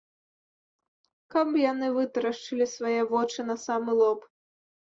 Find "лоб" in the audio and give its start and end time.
4.01-4.19